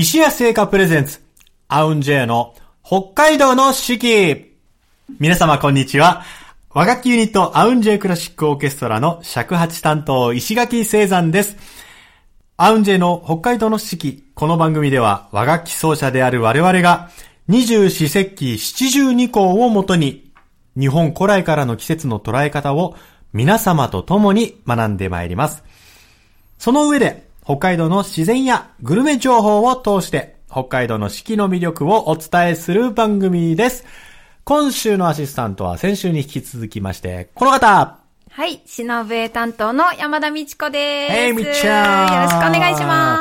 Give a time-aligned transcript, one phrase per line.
[0.00, 1.18] 石屋製菓プレゼンツ、
[1.66, 2.54] アウンジェイの
[2.84, 4.56] 北海道の四季。
[5.18, 6.22] 皆様こんにちは。
[6.70, 11.56] 和楽器ユニットアウンジェイクラシックオーケストラの尺八担当石垣聖山です。
[12.56, 14.22] アウンジェイの北海道の四季。
[14.36, 17.10] この番組では和楽器奏者である我々が
[17.48, 20.30] 二十四節気七十二項をもとに
[20.78, 22.94] 日本古来からの季節の捉え方を
[23.32, 25.64] 皆様と共に学んでまいります。
[26.56, 33.86] その上で北海道の自然やグルメ情報を通して北海道の四季の魅力をお伝えする番組です。
[34.44, 38.00] 今週のアシスタントは先週に引き続きまして、この方
[38.30, 41.16] はい、しのぶえ担当の山田美智子です。
[41.16, 43.17] えいみっちゃんよろしくお願いします。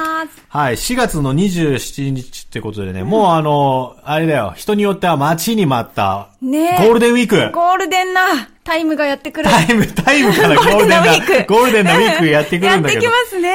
[0.58, 7.52] はい、4月の27日ってことでね、もうあの、あれだよ、人によっては待ちに待った、ねえゴールデンウィーク。
[7.54, 8.22] ゴールデンな
[8.64, 9.48] タイムがやってくる。
[9.48, 13.04] タイム、タイムからゴールデンな ゴールデンウィークゴールデンなウィークやってくるんだけど。
[13.04, 13.52] やってきますね。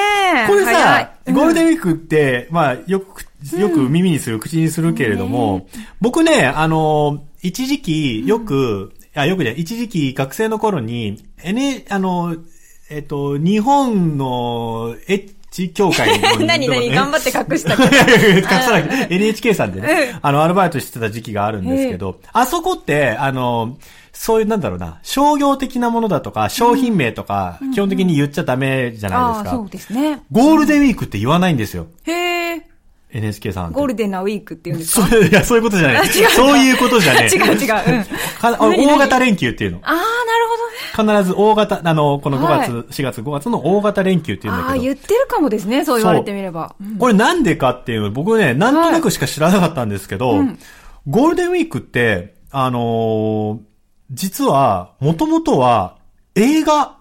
[0.46, 3.26] これ早さい、ゴールデンウィークって、まあ、よく、
[3.58, 5.66] よく耳にする、口にするけれども、
[6.00, 12.36] 僕ね、あの、一時期、よく、あ、よくね、一時期学生の頃に、N、あの、
[12.90, 17.82] えっと、日本のエッチ協会の 何何頑張って隠したけ。
[18.40, 23.76] 隠さな NHK さんでね、あの、アルバイトしてた時期があるんですけど、あそこって、あの、
[24.12, 29.50] そういう、なんだろうな、商業的なものだとか、商品名とか、基本的に言っちゃダメじゃないですか。
[29.50, 30.20] そうですね。
[30.32, 31.86] ゴールデンウィークって言わないんですよ。
[32.04, 32.12] へ
[32.56, 32.62] え、
[33.12, 33.72] NHK さん。
[33.72, 35.06] ゴールデンなウィークって言うんですか？
[35.06, 35.96] そういや、そういうことじゃない。
[35.98, 37.36] あ違うそういうことじゃねえ。
[37.36, 38.06] 違う違う。
[38.40, 39.78] 大型連休っていうの。
[39.82, 39.96] ああ。
[40.96, 44.84] 必ず大型、あの、この5月、はい4月5月の大型連休っていうんああ、だけど。
[44.84, 45.84] 言ってるかもですね。
[45.84, 46.74] そう言われてみれば。
[46.80, 50.58] うんこれなんでかっていうの、僕ね、なんとなくしか知らなかったんですけど、うん
[51.08, 53.58] ゴールデンウィークって、あのー
[54.12, 55.96] 実は、もともとは
[56.34, 56.96] 映画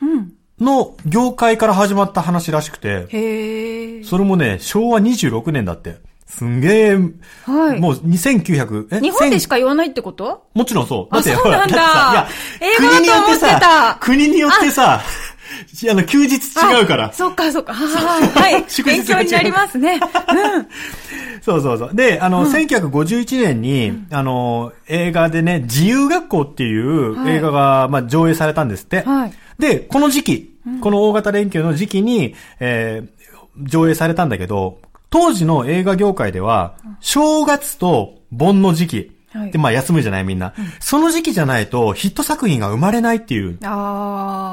[0.00, 0.32] うん。
[0.60, 4.04] の業界から始まった話らしくて、へえ。
[4.04, 5.96] それもね、昭和26年だって。
[6.26, 6.98] すんげえ、
[7.44, 7.80] はい。
[7.80, 9.00] もう2900、え？
[9.00, 10.46] 日本でしかか言わないってこと？
[10.54, 11.14] もちろんそう。
[11.14, 17.12] あってそうなんだほらってさ映画だといや、思ってた国によってさ、国によってさ、 あの、休日違うから。
[17.12, 17.72] そっかそっか。
[17.74, 18.52] はい。
[18.54, 18.64] はい。
[18.68, 20.00] 祝日勉強になりますね。
[20.00, 20.66] うん。
[21.42, 21.90] そうそうそう。
[21.94, 29.02] で、あの、1951年に、あの、映画でね、自由学校っていうはい映画が、まあ、上映されたんですって。
[29.02, 30.50] はいで、この時期、
[30.82, 33.16] この大型連休の時期に、えー
[33.62, 34.78] 上映されたんだけど、
[35.16, 38.96] 当時の映画業界では、正月と盆の時期、
[39.32, 43.58] はいで、まあ、休むじゃないみんな、その時期じゃないとヒット作品が生まれないっていう。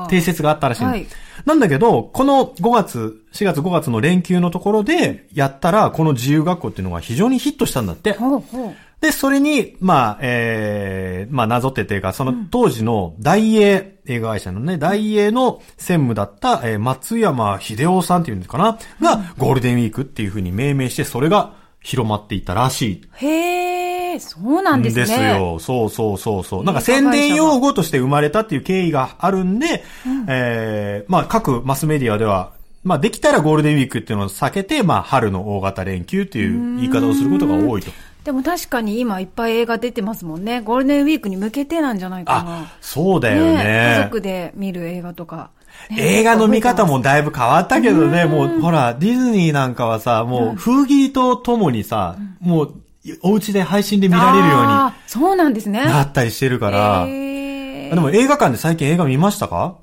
[0.09, 1.05] 定説があったらしいの、はい
[1.45, 8.13] なんだけど、この5月、4月5月の連休のところでやったら、この自由学校っていうのが非常にヒットしたんだって。
[8.13, 8.75] ほうほう。
[9.03, 23.01] で、それに、まあ、えー、まあ、なぞってっていうか、その当時の大英、映画会社のね、大英の専務だった、えー松山秀夫さんっていうんですかな、が、ゴールデンウィークっていうふうに命名して、それが広まっていったらしい。
[23.15, 25.01] へえ、そうなんですね。
[25.01, 25.59] ですよ。
[25.59, 26.63] そうそうそうそう。
[26.63, 29.83] なんか宣伝用語として生まれたっていう経緯があるんで、
[30.29, 32.53] えー、まあ各マスメディアでは、
[32.85, 37.91] まあできたらゴールデンウィークっていうのを避けて、まあ春の大型連休っていう言い方をすることが多いと。
[38.23, 40.61] でも確かに今いっぱい映画出てますもんね。
[40.61, 43.95] ゴールデンウィークに向けてなんじゃないかなあ。、そうだよね。
[43.97, 45.51] 家族で見る映画とか。
[45.89, 52.73] ね映画の見方もだいぶ変わったけどね、もう、ほら、ディズニーなんかはさ、もう、風紀とともにさ、もう、
[53.21, 55.83] お家で配信で見られるようにそうなんですね。
[55.83, 59.75] なったりしてるから、でも映画館で最近映画見ましたか？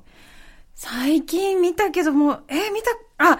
[0.73, 2.89] 最近見たけども、えー見た、
[3.33, 3.39] あ、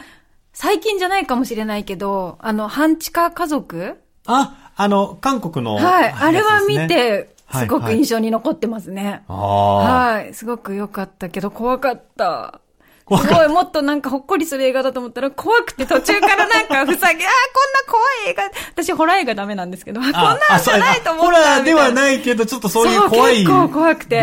[0.54, 3.98] 最近じゃないかもしれないけど、あの、半地下家族？
[4.28, 6.12] あ、あの、韓国の、はい。
[6.12, 9.24] あれは見て、すごく印象に残ってますね。
[9.28, 9.76] ああ。
[10.14, 10.34] はい。
[10.34, 12.62] すごく良かったけど、怖かった。
[13.18, 21.26] すごい、もっとなんかほっこりする映画だと思ったら、怖くて途中からなんか ふさぎ、あーこんな怖い映画、私ホラー映画ダメなんですけど、あこんなんじゃないと思った。
[21.26, 23.38] ホラーではみないけど、ちょっとそういう怖い。
[23.38, 24.22] 結構怖くて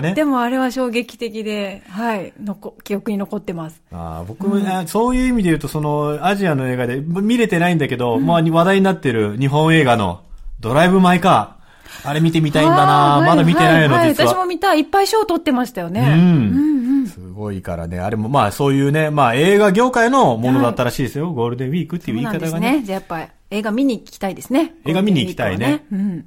[0.00, 0.14] ね。
[0.14, 3.82] でもあれは衝撃的で、はい、のこ記憶に残ってます。
[3.92, 10.20] あー僕も、ねそういう意味で言うと、その、アジアの映画で、見れてないんだけど、まあ、話題になってる日本映画の、
[10.60, 11.57] ドライブ・マイ・カー。
[12.04, 14.30] あれ見てみたいんだな、まだ見てないの、はは実は。
[14.30, 14.74] 私も見た。
[14.74, 16.00] いっぱい賞取ってましたよね。
[16.00, 17.06] うんうんうん。
[17.06, 17.98] すごいからね。
[18.00, 21.32] あれも、まあ、そういうね、まあ、映画業界のものだったらしいですよ。
[21.32, 22.70] ゴールデンウィークっていうそう言い方がね。
[22.70, 22.86] なんですね。
[22.86, 24.74] じゃあやっぱ映画見に行きたいですね。
[24.84, 26.26] 映画見に行きたいねゴールデンウィークはね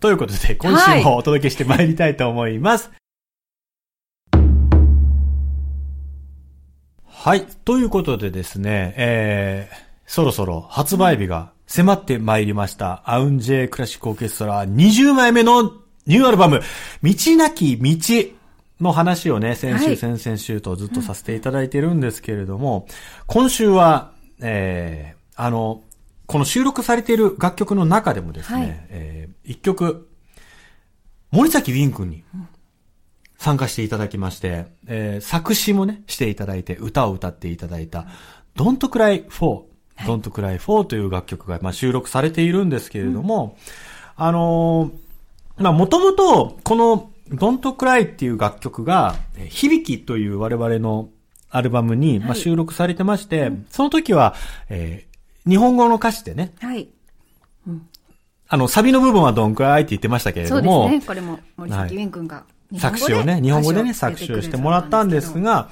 [0.00, 2.90] ということで、今週もお届けしてまいりたいと思います。
[7.04, 7.44] はい。
[7.64, 9.76] ということでですね、えー、
[10.06, 13.02] そろそろ発売日が迫ってまいりました。
[13.04, 15.62] アウンジェクラシックオーケストラ20枚目の
[16.04, 16.62] ニューアルバム、
[17.04, 17.96] 道なき道
[18.80, 22.88] の話をね、先週、はい先々週とずっとさせていただいてるんですけれども、
[23.28, 25.84] 今週は、えー、あの、
[26.26, 30.08] この収録されている楽曲の中でもですね、はいえー一曲、
[31.30, 32.24] 森崎ウィン君に
[33.38, 38.06] 参加していただきまして、えー作詞もね、していただいて、歌を歌っていただいた、
[38.56, 39.69] Don't Cry For、
[40.06, 43.56] Don't Cry For という楽曲が、まあ、収録されているんですけれども、
[44.16, 51.08] あのーまあ、もともと、この Don't Cry っていう楽曲が、えー響きという我々の
[51.50, 54.34] アルバムに、まあ、収録されてまして、その時は、
[54.68, 55.10] えー
[55.48, 56.86] 日本語の歌詞でね、はい。
[58.48, 61.06] あの、サビの部分はどんくらいって言ってましたけれども、そうですね。
[61.06, 62.44] これも森崎ウィン君が
[62.78, 65.70] 作詞をね、日本語でね、作詞をしてもらったんですが、が、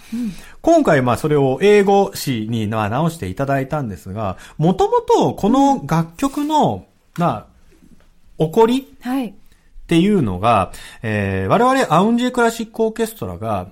[0.60, 6.86] 今回まあそれを英語詞にまあ直していただいたんですが、もともとこの楽曲の、
[7.16, 7.46] ま
[8.38, 9.28] あ、起こりはい。
[9.28, 9.32] っ
[9.88, 10.72] ていうのが、
[11.02, 13.70] えー我々アウンジェクラシックオーケストラが、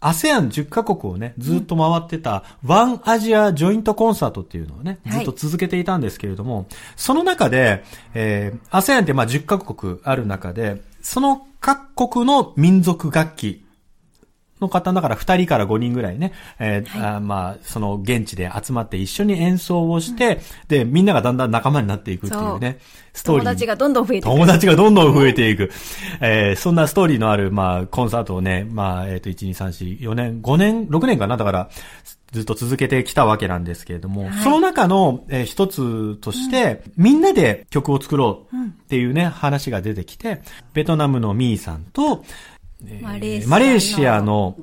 [0.00, 5.24] ASEAN10 カ国をね、ずっと回ってた、ワンアジアジョイントコンサートっていうのをね、はい。
[5.24, 6.66] ずっと続けていたんですけれども、
[6.96, 7.82] その中で、
[8.12, 13.64] えー、ASEAN ってまあ10カ国ある中で、その各国の民族楽器。
[14.60, 22.78] の方だから2人から5人ぐらいね、えーあーまあ、その現地で集まって一緒に演奏をして、で、みんながだんだん仲間になっていくっていうね、
[23.12, 23.44] ストーリー。
[23.44, 24.24] 友達がどんどん増えていく。
[24.24, 25.70] 友達がどんどん増えていく。
[26.20, 31.36] えーそんなストーリーのある、まあ、コンサートをね、まあ、えっ、と、1、2、3、4、4年、5年、6年かな？
[31.36, 31.70] だから、
[32.32, 34.32] ずっと続けてきたわけなんですけれども、はい。
[34.42, 40.40] その中の、えー一つとして、みんなで曲を作ろうっていうね、話が出てきて、
[40.72, 42.24] ベトナムのミーさんと、
[42.84, 44.56] えーマレーシアレーシアの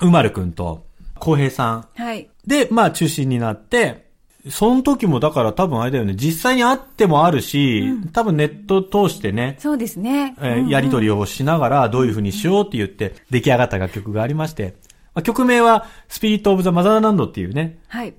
[0.00, 0.86] ウマル君と、
[1.18, 2.28] 浩平さんはい。
[2.46, 4.10] で、まあ中心になって、
[4.50, 10.34] その時もだから多分あれだよね、実際に会ってもあるし、多分ネット通してね、そうですね。
[10.40, 14.74] えーやりとりをしながらどういう風にしようって言って出来上がった楽曲がありまして、
[15.14, 18.14] まあ、曲名はスピリットオブザマザーランドっていうね、はい。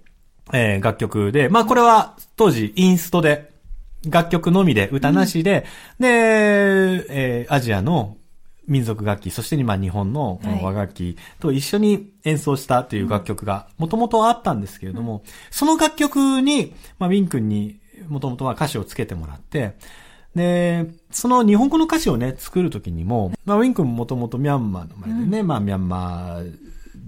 [0.53, 3.51] えー楽曲で、まあこれは当時インストで、
[4.09, 5.65] 楽曲のみで、歌なしで、
[5.99, 8.15] で、えーアジアの
[8.67, 19.75] 民族楽器、そして今日本のこの和楽器と一緒に演奏したという楽曲がもともとあったんですけれども、その楽曲に、まあ、ウィン君にもともとは歌詞をつけてもらって、
[20.35, 26.57] で、その日本語の歌詞をね、作るときにも、まあ、ウィン君ももともとミャンマーの生まれでね、まあ、ミャンマー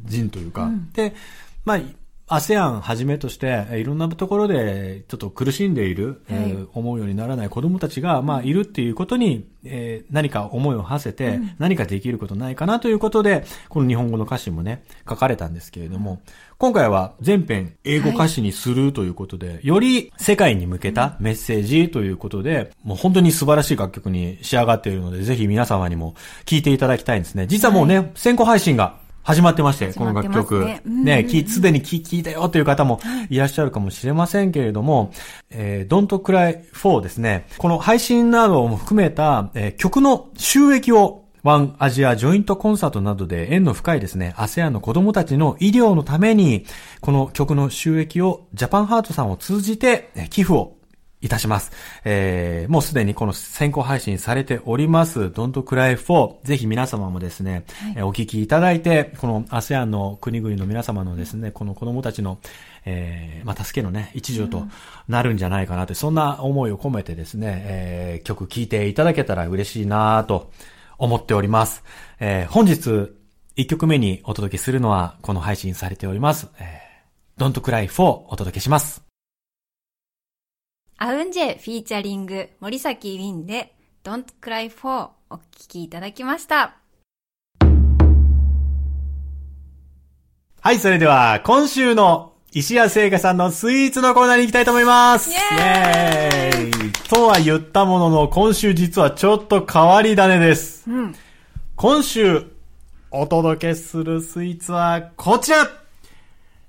[0.06, 1.16] 人というか、で、
[1.64, 1.80] まあ、
[2.28, 6.68] ASEAN はじめとして、えーいろんなところでちょっと苦しんでいる、えーはい。
[6.74, 16.22] 思うようにならない子供たちが、まあ、いるっていうことに、えー何か思いを馳せて、何かできることないかなということで、この日本語の歌詞もね、書かれたんですけれども、
[16.58, 27.46] 今回は全編英語歌詞にするということで、より世界に向けたメッセージということで、もう本当に素晴らしい楽曲に仕上がっているので、ぜひ皆様にも聴いていただきたいんですね。
[27.48, 30.66] 実はもうね、先行配信が始まってまして、この楽曲。
[30.86, 33.38] ねすでに聞聞いたよという方もい。
[33.38, 35.12] らっしゃるかもしれませんけれども、
[35.50, 46.66] えー、Don't Cry For ですね、この配信なども含めた、えー曲の収益をワンアジアジョイントコンサートなどで縁の深いですね、ASEAN の子供たちの医療のために、
[47.02, 50.75] この曲の収益をジャパンハートさんを通じてえー寄付を
[51.22, 51.72] いたします。
[52.04, 56.36] えー、もうすでにこの先行配信されております、Don't Cry For。
[56.44, 57.66] ぜひ皆様もですね、
[57.96, 62.38] えーお聞きいただいて、この ASEAN の国々の皆様のですね、この子供たちの、
[62.86, 64.68] えー、まあ、助けのね、一助と
[65.08, 70.52] なるんじゃないかなと、そんな思いを込めてですね、えー、曲聴いていただけたら嬉しいなと
[70.98, 71.84] 思っております。
[72.20, 73.12] えー、本日、
[73.56, 79.05] 1曲目にお届けするのは、この配信されております、えー、Don't Cry For お届けします。
[80.98, 86.78] アウンジェフィーチャリング森崎ウィンで Don't Cry For お聞きいただきました。
[90.62, 95.32] はい、それでは、今週の石谷製菓さんのスイーツのコーナーに行きたいと思います。
[95.32, 100.90] イエーイとは言ったものの、今週実はちょっと変わり種です。
[100.90, 101.16] うん。
[101.76, 102.46] 今週、
[103.12, 105.68] お届けするスイーツはこちら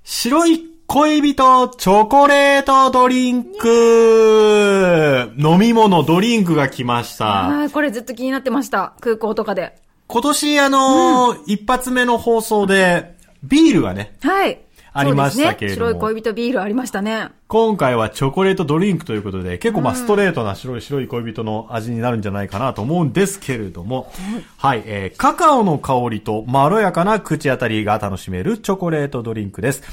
[0.03, 7.69] 白い恋人チョコレートドリンク飲み物、ドリンクが来ました。
[7.73, 8.93] これずっと気になってました。
[9.01, 9.75] 空港とかで。
[10.07, 14.61] 今年あのー一発目の放送で、ビールがね、はい。
[14.93, 15.93] ありましたけれどもね。
[15.95, 17.31] 白い恋人ビールありましたね。
[17.49, 24.09] 今回はチョコレートドリンクということで、結構まあストレートな白い白い恋人の味になるんじゃないかなと思うんですけれども、
[24.55, 29.83] はい、えーカカオの香りとまろやかな口当たりが楽しめるチョコレートドリンクです。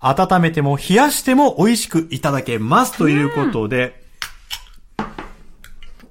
[0.00, 4.04] 温めても冷やしても美味しくいただけますということで、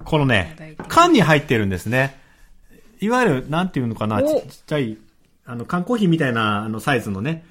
[0.04, 2.18] このね、缶に入ってるんですね。
[3.00, 4.98] いわゆる、なんていうのかな、ちおちっちゃい、
[5.44, 7.44] あの、缶コーヒーみたいな、あの、サイズのね、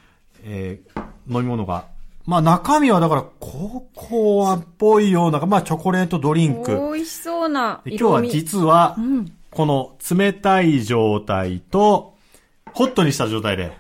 [0.43, 1.85] えー飲み物が
[2.25, 6.71] まあ中身はだからココアっぽいような、まあチョコレートドリンク。
[6.93, 8.21] 美味しそうなで今日は。
[8.23, 9.31] 実はう、ん。
[9.51, 12.15] この冷たい状態と、
[12.73, 13.73] ホットにした状態でほ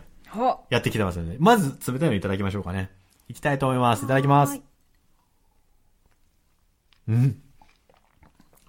[0.69, 2.89] やってきてますので、まず冷たいのいただきましょうかね。
[3.27, 4.05] いきたいと思います。
[4.05, 4.61] いただきますはい。
[7.09, 7.41] うん。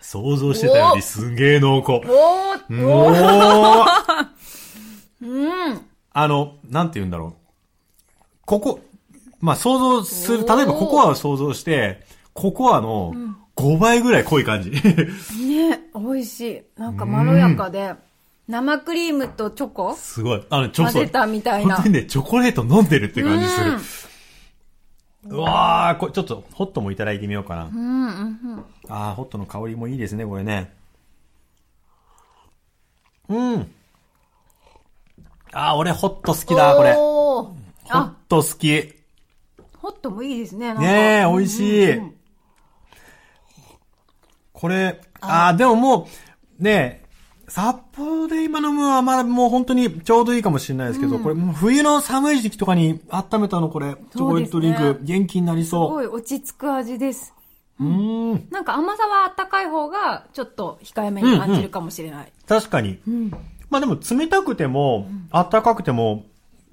[0.01, 1.93] 想像してたよりすげえ濃厚。
[1.93, 4.29] おーおー
[5.23, 5.81] うん。
[6.13, 7.47] あの、なんて言うんだろう。
[8.45, 8.81] ここ、
[9.41, 13.15] まあ想像する、例えばココアを想像して、ココアの
[13.57, 14.71] 5倍ぐらい濃い感じ。
[14.71, 14.81] ね、
[15.95, 16.81] 美味しい。
[16.81, 17.95] なんかまろやかで、
[18.49, 19.97] 生クリームとチョコ？
[19.97, 20.47] すごい。
[20.51, 23.73] あの、ちょっと、混ぜたみたいなね、チョコレート飲んでるって感じする。
[25.29, 27.65] うわー、これちょっとホットもいただいてみようかな。
[27.65, 28.65] うん、うん、うん。
[28.89, 30.73] あー、ホットの香りもいいですね、これね。
[33.29, 33.73] うん。
[35.53, 36.95] あー、俺ホット好きだ、これ。
[36.95, 37.55] ホッ
[37.89, 38.95] あ、ト好き。
[39.79, 40.73] ホットもいいですね。
[40.75, 41.97] ねえ、美味しい。
[41.97, 42.13] うんうん
[44.59, 46.09] これ、あー、でもも
[46.59, 47.06] う、ねえ、
[47.49, 57.33] 札幌で今飲むはまだもう本当にちょうどいいかもしれないですけど、これもう冬の寒い時期とかに温めたのこれ、チョコレートドリンク、元気になりすそごい落ち着く味です。
[57.79, 57.85] う。
[57.85, 58.49] うーん。
[58.51, 62.33] なんか甘さはあったかい方が、ちょっと控えめに感じるかもしれない。
[62.49, 62.99] 確かに。
[63.07, 63.31] うん。
[63.71, 66.25] まあでも冷たくても、温かくても、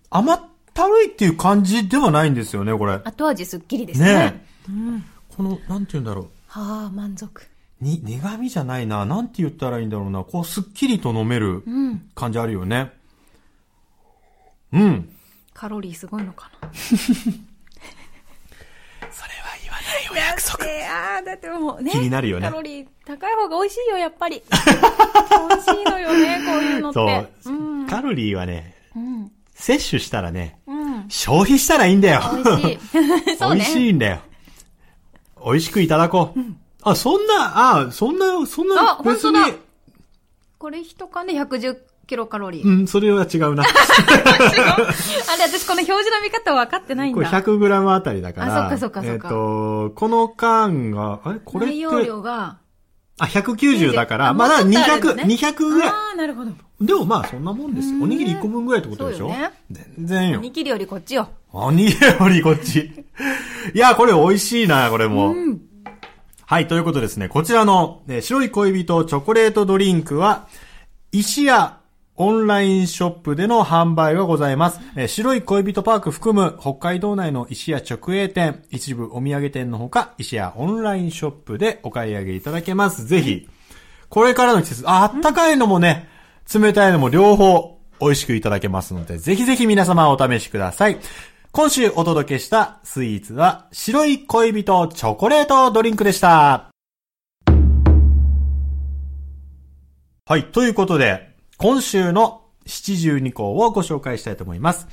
[0.09, 0.41] 甘っ
[0.73, 2.99] たるいっていう感じではないんですよね、これ。
[3.03, 4.13] 後味すっきりですね。
[4.13, 4.97] ねうん。
[4.97, 5.35] え。
[5.35, 6.25] この、なんて言うんだろう。
[6.47, 7.52] はあ、満足。
[7.83, 9.05] に、苦味じゃないな。
[9.05, 10.23] なんて言ったらいいんだろうな。
[10.23, 12.09] こう、すっきりと飲めるうん。
[12.15, 12.91] 感じあるよね。
[14.71, 15.09] うん。
[15.53, 16.69] カロリーすごいのかな。
[16.73, 17.05] そ
[19.27, 20.63] れは言わないお約束。
[20.65, 21.91] ああ、だってもうね。
[21.91, 24.41] 気になるよねカロリー高い方が美味しいよ、やっぱり。
[24.49, 27.27] 美味しいのよね、こういうのって。
[27.41, 27.87] そう、ん。
[27.87, 29.31] カロリーはね、うん。
[29.53, 31.05] 摂取したらね、うん。
[31.09, 32.21] 消費したらいいんだよ。
[32.43, 32.79] 美味しい。
[33.37, 33.55] そうね。
[33.57, 34.19] 美味しいんだよ。
[35.45, 36.39] 美味しくいただこう。
[36.83, 39.57] あ、そんな、あ、そんな、そんあな、別に、本当だ
[40.59, 42.67] これ一缶で110キロカロリー。
[42.67, 43.63] うん、それは違うな。
[43.67, 43.67] あ
[45.37, 47.41] れ、私この表示の見方分かってないんこれだ。
[47.41, 48.67] 100グラムあたりだから。
[48.67, 51.39] あそっかそっかそっかえっ、と、この缶が、あれ？
[51.43, 52.57] これって、内容量が。
[53.19, 55.89] あ、190だから、あまだもうちょっとある200、のね200ぐらい。
[55.89, 56.51] ああ、なるほど。
[56.81, 59.27] でもまあそんなもんですおにぎり1個分ぐらいってことでしょ？
[59.29, 60.41] ね全然よお。
[60.41, 61.29] にぎりよりこっちよ。
[61.51, 63.05] おにぎりよりこっち。
[63.73, 65.29] いや、これ美味しいな、これも。
[65.29, 65.61] うん。
[66.53, 67.29] はい、ということですね。
[67.29, 70.47] こちらの、え白い恋人チョコレートドリンクは、
[71.11, 71.79] 石屋
[72.15, 74.79] オンラインショップでの販売がございます。
[74.95, 83.03] え白い恋人パーク含む北海道内の石屋直営店、一部お土産店のほか、石屋オンラインショップでお買い上げいただけます。
[83.07, 83.49] ぜひ、
[84.09, 86.07] これからの季節、あ、あったかいのもね、
[86.53, 90.99] 冷たいのも両方美味しくいただけますので、ぜひぜひ皆様お試しください。
[91.55, 96.71] 今週お届けしたスイーツは、白い恋人チョコレートドリンクでした。
[100.25, 104.87] はい、ということで、今週の七十二項をご紹介したいと思います。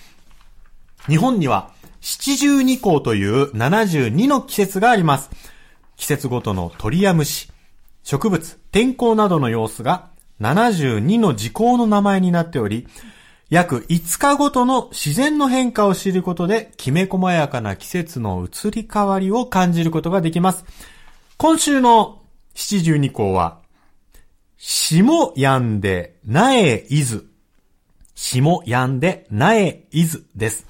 [1.08, 1.70] 日本には
[2.02, 5.30] 七十二項という72の季節があります。
[5.96, 7.50] 季節ごとの鳥や虫、
[8.02, 10.10] 植物、天候などの様子が
[10.42, 12.86] 72の時効の名前になっており、
[13.50, 20.64] 約5日ごとの自然の変化を知ることで、きめ細やかな季節の移り変わりを感じることができます。
[21.36, 22.22] 今週の
[22.54, 23.58] 七十二項は、
[24.56, 27.28] 霜やんで、苗いず。
[28.14, 30.66] 霜やんで、苗いずです。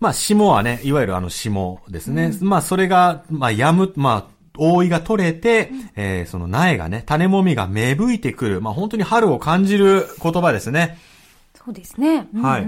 [0.00, 2.32] まあ、霜はね、いわゆるあの霜ですね。
[2.40, 8.60] まあ、それが、まあ、やむ、まあ、覆いが取れて、えーその苗がね、種もみが芽吹いてくる。
[8.62, 10.96] まあ、本当に春を感じる言葉ですね。
[11.64, 12.28] そうですね。
[12.34, 12.66] うんうんはい。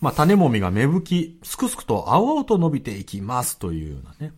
[0.00, 4.32] まあ、種もみが芽吹き、すくすくと青々と伸びていきますというようなね。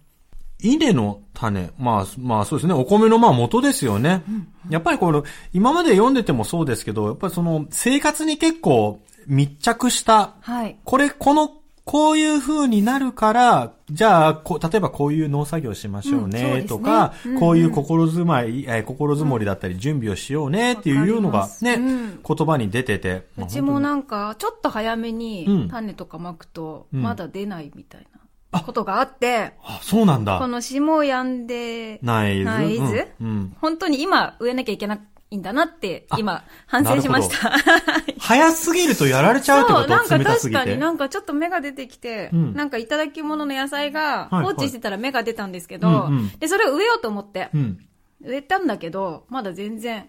[0.61, 4.23] 稲の種、まあ、まあそうですね、お米のまあ元ですよね。
[4.69, 10.77] やっぱりこの、今まで読んでてもそうですけど、やっぱりその、生活に結構密着した、はい。
[10.85, 11.51] これ、この、
[11.85, 17.33] こういう風になるから、じゃあ、こう例えばこういう農作業しましょうねね、とか、うん。
[17.35, 22.21] うんこういう心づまい、えー心づもりだったり準備をしようね、っていうのがね、うん。
[22.27, 23.27] 言葉に出てて。
[23.37, 25.19] うちもなんか、ちょっと早めうん。
[25.19, 27.03] に種とかまくと、うん。
[27.03, 28.07] まだ出ないみたい
[28.51, 30.47] なことがあって、あ、そうなんこだ。
[30.47, 32.45] の霜やんで、ないず。
[32.45, 32.83] ないん。
[33.21, 33.57] うん。
[33.61, 34.99] 本当に今植えなきゃいけな
[35.35, 37.53] いんだなって、今、反省しました。
[38.19, 40.25] 早すぎるとやられちゃうってこそう、なんとか。
[40.25, 47.79] 確かになんかちょっと芽が出てきて、うんなんかいただき物の野菜がはい放置してたら芽が出たんですけど、うんうんで、それを植えようと思って、うん。
[48.25, 50.09] 植えたんだけど、まだ全然、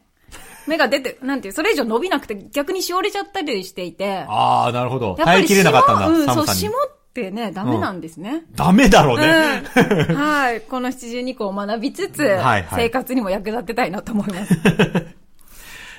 [0.67, 5.08] 芽が出て、なんていう、それ以上伸びなくて逆にしおれちゃったりしていて、ああ、なるほど。
[5.08, 6.55] やっぱり耐えきれなかったんだ、霜うん、そう。
[6.55, 8.46] 霜ってね、ダメなんですね。
[8.55, 9.63] ダメだろうね。
[10.10, 10.62] うんはい。
[10.62, 14.53] この七十二個を学びつつ、はいはい生活にも役立てたいなと思います。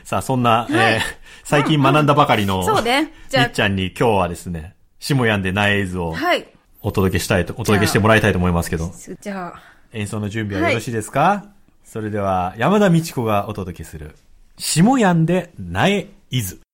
[0.07, 1.01] さあ、そんな、えー
[1.43, 3.13] 最近学んだばかりの、 そうね。
[3.29, 6.47] じゃみっちゃんに今日はですね、下やんでない映像あ、をはい。
[6.81, 9.61] お届けしたいと、お届けしてもらいたいと思いますけど、じゃあ、
[9.93, 11.47] 演奏の準備はよろしいですか、
[11.85, 14.15] それでは、山田美智子がお届けする、
[14.59, 16.66] 下やんで苗伊豆。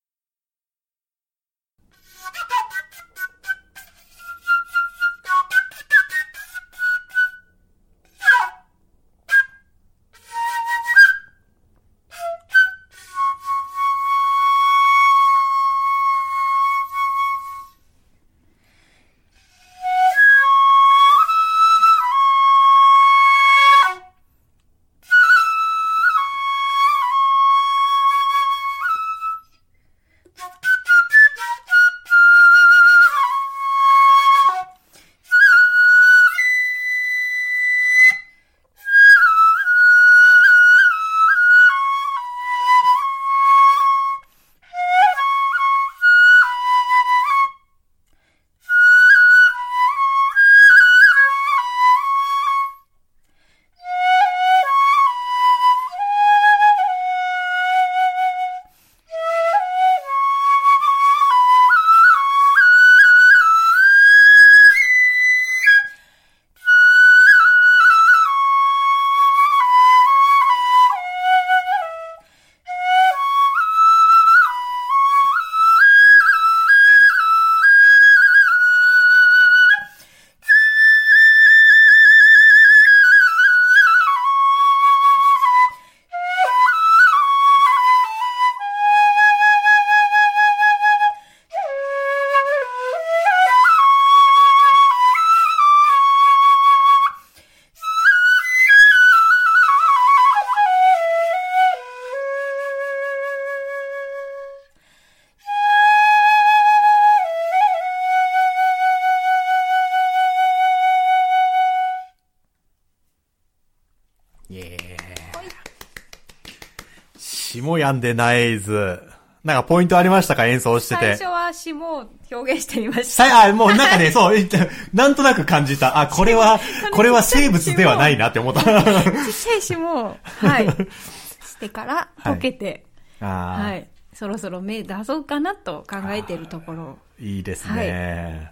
[117.62, 119.02] 下やんでないず。
[119.44, 120.46] なんかポイントありましたか？
[120.46, 121.24] 演奏してて最初。
[121.24, 123.26] は下を表現してみました。
[123.28, 124.56] さあ、もうなんかね、そう、えっと
[124.92, 125.98] なんとなく感じた。
[125.98, 126.60] あ、これは、
[126.92, 128.60] これは生物ではないなって思った。
[128.62, 130.66] ちっちゃい下を、はい。
[130.68, 132.84] してから、 溶けて、
[133.20, 133.88] あーはい。
[134.14, 136.98] そろそろ目出そうかなと考えているところ。
[137.18, 138.51] いいですね。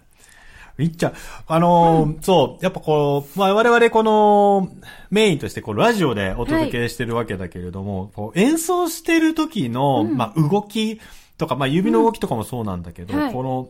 [0.87, 1.13] っちゃん、
[1.47, 4.69] あのーそう、やっぱこう、まあ、我々この、
[5.09, 10.99] メインとしてこう、ラジオでお届けしてるわけだけれども、こう演奏してる時の、まあ、動き
[11.37, 13.33] とか、まあ、指の動きとかもそうなんだけど、はい。
[13.33, 13.69] この、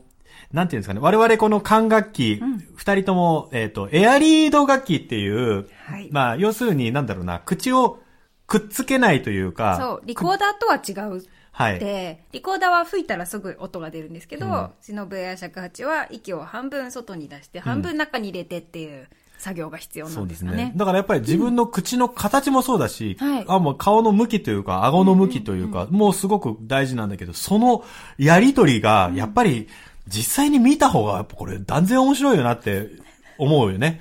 [0.52, 2.41] なんていうんですかね、我々この管楽器、
[2.76, 6.10] 二、人とも、えっ、と、エアリード楽器っていう、はい。
[6.12, 8.00] まあ、要するになんだろうな、口を
[8.47, 11.24] くっつけないというか、そう、リコーダーとは違う。
[11.51, 11.79] はい。
[11.79, 20.57] で、リコーダーは吹いたらすぐ音が出るんですけど、うん忍や尺八は息を半分外に出して、半分中に入れてっていう作業が必要なんでですすかね。
[20.65, 20.73] ね。
[20.75, 27.83] だからやっぱり自分の口の形もそうだし、はいあもう顔の向きというか、顎の向きというか、もうすごく大事なんだけど、その
[28.17, 29.67] やりとりが、やっぱり
[30.07, 32.89] 実際に見た方が、やっぱこれ断然面白いよなって
[33.37, 33.99] 思うよね。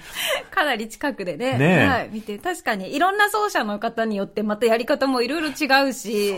[0.51, 1.87] かなり近くでね、ねえ。
[1.87, 6.35] はい、見て、確かにいろんな奏者の方によってまたやり方もいろいろ違うし、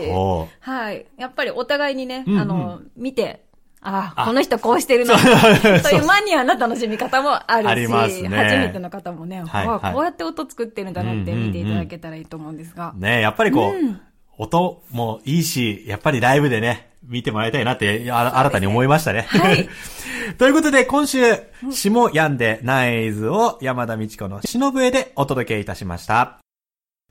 [0.59, 1.05] はい。
[1.17, 2.39] やっぱりお互いにね、うんうん。
[2.39, 3.43] あの、見て、
[3.81, 4.25] ああ、あ。
[4.25, 5.79] この人こうしてるな、そう。
[5.79, 8.29] そういうマニアな楽しみ方もあるし、ありますね。
[8.29, 9.93] 初めての方もね、はいはい。
[9.93, 12.93] こうやって音作ってるんだなってうんうんうん見ていただけたらいいと思うんですが。
[12.95, 13.99] ねやっぱりこう、うん。
[14.37, 19.21] 音もいいし、やっぱりライブでね、見てもらいたいなって、あ新たに思いましたね。
[19.29, 19.69] はい
[20.37, 21.19] ということで、今週、
[21.71, 26.39] 下やんでナイズを山田美智子の忍笛でお届けいたしました。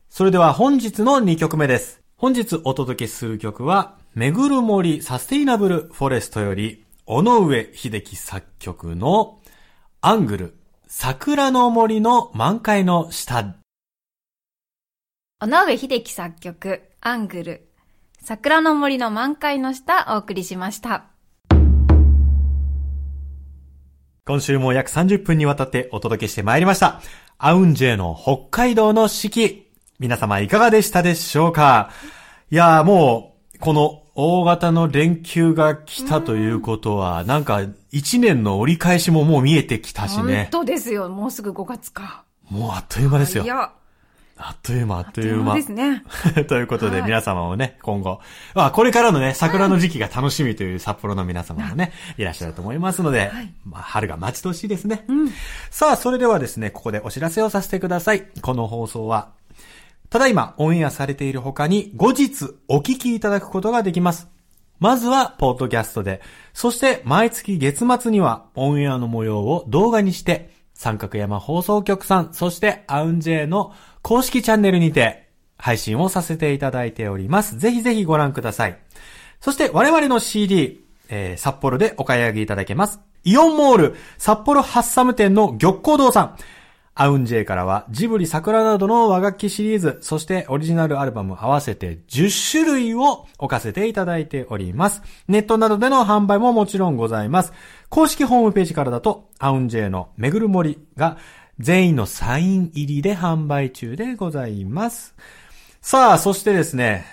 [0.08, 2.02] それでは本日の2曲目です。
[2.16, 9.40] 本日お届けする曲は、めぐる森サステイナブルフォレストより、尾上秀樹作曲の
[10.00, 10.54] アングル、
[10.86, 13.56] 桜の森の満開の下。
[15.40, 17.68] 尾上秀樹作曲、アングル、
[18.24, 21.06] 桜の森の満開の下、お送りしました。
[24.24, 27.00] 今週も約30分にわたってお届けしてまいりました。
[27.36, 29.68] アウンジェの北海道の四季。
[29.98, 31.90] 皆様いかがでしたでしょうか？
[32.48, 40.60] いやーもう、この大型の連休が来たということは、なんか一年の折り返しももう見えてきたしね本。
[40.60, 41.08] 当ですよ。
[41.08, 42.22] もうすぐ5月か。
[42.48, 43.48] もうあっという間ですよい。
[43.48, 43.72] や、
[44.44, 45.54] あっという間、あっという間。
[45.54, 46.02] ですね。
[46.48, 48.20] ということで、はい皆様もね、今後、
[48.54, 55.04] まあ、これからのね、桜の時期が楽しみという札幌の皆様もね、いらっしゃると思いますので、はいまあ、春が待ち遠しいですね。
[55.70, 58.24] さあ、それではですね、ここでお知らせをさせてください。
[58.40, 59.30] この放送は、
[60.10, 64.28] ただいまオンエアされている他に、後日お聞きいただくことができます。
[64.78, 66.20] まずは、ポッドキャストで、
[66.52, 70.50] そして、毎月月末には、オンエアの模様を動画にして、
[70.82, 77.56] 三角山放送局さん、そして、アウンジェイの公式チャンネルにて、配信をさせていただいております。
[77.56, 78.76] ぜひぜひご覧ください。
[79.40, 82.98] そして、我々の CD、えー札幌でお買い上げいただけます。
[83.22, 86.36] イオンモール、札幌ハッサム店の玉光堂さん。
[86.94, 95.02] アウンジェイからはジブリ桜などの和楽器シリーズ、そしてオリジナルアルバム合わせて10種類を置かせていただいております。
[95.26, 97.54] ネットなどでの販売ももちろんございます。
[97.88, 101.16] 公式ホームページからだと、アウンジェイのめぐる森が
[101.58, 105.14] 全員のサイン入りで販売中でございます。
[105.80, 107.06] さあ、そしてですね、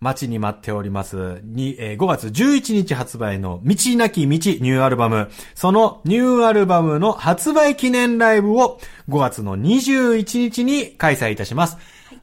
[0.00, 1.40] 待ちに待っております。
[1.44, 5.30] に、えー5月11日発売の道なき道ニューアルバム。
[5.54, 11.78] そのニューアルバムの発売記念ライブを5月の21日に開催いたします。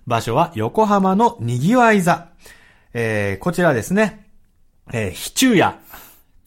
[0.05, 2.29] 場所は横浜のにぎわい座。
[2.93, 4.27] えーこちらですね、
[4.93, 5.75] えー、非昼夜、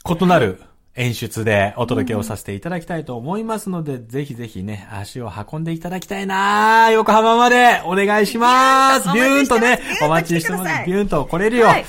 [0.08, 0.60] 異なる
[0.96, 7.82] 演出でお届けをさせていただきたいと思いますので、ぜひぜひね、足を運んでいただきたいな横浜まで。
[7.84, 9.08] お願いします。
[9.08, 10.86] ビビューンとね、おお待ちしててますす。
[10.86, 11.66] ビューンと来れるよ。
[11.66, 11.84] はい。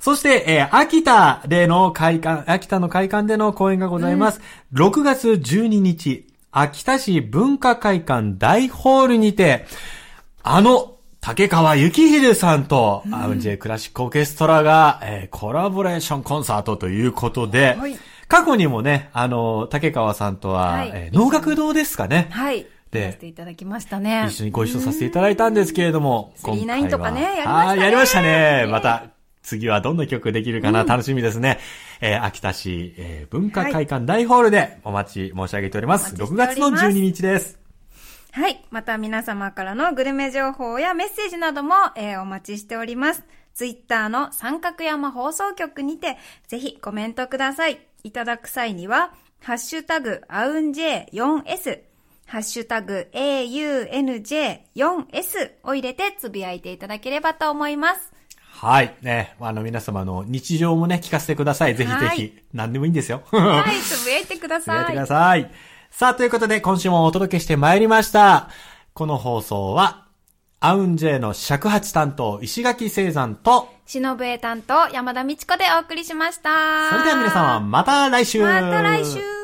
[0.00, 4.40] そして、えー秋田での会館、秋田の会館での公演がございます。
[4.74, 9.64] 6月12日、秋田市文化会館大ホールにて、
[10.42, 17.96] あの、竹川幸秀さんと、アウンジェイクラシックオーケストラが、えーコラボレーションコンサートということで、はい
[18.32, 22.28] 過去にもね、あの、竹川さんとは、はいえー能楽堂ですかね。
[22.30, 22.66] はい。
[22.90, 24.26] でていただきましたね。
[24.28, 28.28] 一緒にご一緒させていただいたんですけれども、うん今回は39とかねやりましたねやりましたね。
[28.64, 29.04] ねまた、
[29.42, 31.58] 次はどんな曲できるかな、楽しみですね。
[32.00, 36.14] えー秋田市、えー文化会館大ホールでお待ち申し上げております。
[36.14, 37.58] 6お待ちしております月の12日です。
[38.32, 38.64] はい。
[38.70, 43.24] また皆様からのグルメ情報やメッセージなども、えーお待ちしております。
[43.54, 46.16] ツイッターの三角山放送局にて、
[46.48, 47.78] ぜひコメントください。
[48.04, 51.80] いただく際には、ハッシュタグ、アウン J4S、
[52.26, 58.12] ハッシュタグ、AUNJ4S を入れてつぶやいていただければと思います。
[58.62, 58.94] はい。
[59.02, 61.74] ね、あの皆様の日常もね、聞かせてください。
[61.74, 62.04] ぜひぜひ。
[62.04, 63.22] はい何でもいいんですよ。
[63.30, 64.84] はい、つぶやいてください。
[64.84, 65.50] つぶやいてください。
[65.90, 68.50] さあ、ということで、今週もお届けしてまいりました。
[68.94, 70.06] この放送は、
[70.64, 76.88] アウンジェイの尺八担当、石垣聖山と、忍ぶ担当、山田美智子でお送りしました。
[76.88, 78.40] それでは皆様、また来週。
[78.40, 79.41] また来週